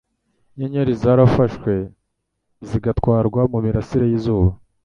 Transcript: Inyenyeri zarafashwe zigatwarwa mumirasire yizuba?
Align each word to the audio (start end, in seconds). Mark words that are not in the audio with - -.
Inyenyeri 0.53 0.91
zarafashwe 1.01 1.71
zigatwarwa 2.67 3.41
mumirasire 3.51 4.05
yizuba? 4.11 4.51